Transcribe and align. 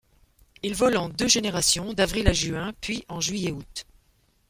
Il 0.63 0.73
vole 0.73 0.97
en 0.97 1.09
deux 1.09 1.27
générations 1.27 1.93
d'avril 1.93 2.27
à 2.27 2.33
juin 2.33 2.73
puis 2.81 3.05
en 3.07 3.21
juillet 3.21 3.51
août. 3.51 3.85